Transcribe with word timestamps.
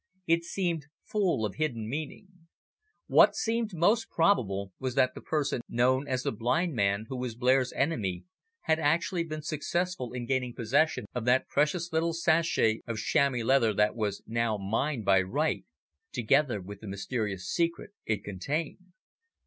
It 0.25 0.43
seemed 0.43 0.87
full 1.03 1.45
of 1.45 1.57
hidden 1.57 1.87
meaning. 1.87 2.47
What 3.05 3.35
seemed 3.35 3.75
most 3.75 4.09
probable 4.09 4.73
was 4.79 4.95
that 4.95 5.13
the 5.13 5.21
person 5.21 5.61
known 5.69 6.07
as 6.07 6.23
the 6.23 6.31
"blind 6.31 6.73
man," 6.73 7.05
who 7.07 7.15
was 7.15 7.35
Blair's 7.35 7.71
enemy, 7.73 8.23
had 8.61 8.79
actually 8.79 9.23
been 9.25 9.43
successful 9.43 10.11
in 10.11 10.25
gaining 10.25 10.55
possession 10.55 11.05
of 11.13 11.25
that 11.25 11.47
precious 11.47 11.93
little 11.93 12.13
sachet 12.13 12.79
of 12.87 12.97
chamois 12.97 13.45
leather 13.45 13.75
that 13.75 13.95
was 13.95 14.23
now 14.25 14.57
mine 14.57 15.03
by 15.03 15.21
right, 15.21 15.65
together 16.11 16.59
with 16.59 16.79
the 16.79 16.87
mysterious 16.87 17.47
secret 17.47 17.91
it 18.03 18.23
contained. 18.23 18.93